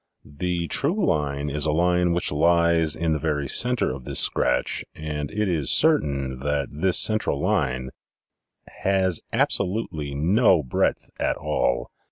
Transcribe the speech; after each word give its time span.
The 0.25 0.67
true 0.67 1.05
line 1.05 1.47
is 1.51 1.67
a 1.67 1.71
line 1.71 2.11
which 2.11 2.31
lies 2.31 2.95
in 2.95 3.13
the 3.13 3.19
very 3.19 3.47
center 3.47 3.91
of 3.93 4.03
this 4.03 4.19
scratch 4.19 4.83
and 4.95 5.29
it 5.29 5.47
is 5.47 5.69
certain 5.69 6.39
that 6.39 6.69
this 6.71 6.97
central 6.97 7.39
line 7.39 7.91
has 8.67 9.21
absolutely 9.31 10.15
no 10.15 10.63
breadth 10.63 11.11
at 11.19 11.37
all." 11.37 11.91